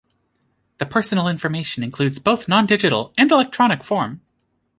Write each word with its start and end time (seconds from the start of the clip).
The 0.79 0.87
personal 0.87 1.27
information 1.27 1.83
includes 1.83 2.17
both 2.17 2.47
non-digital 2.47 3.13
and 3.19 3.29
electronic 3.29 3.83
form. 3.83 4.21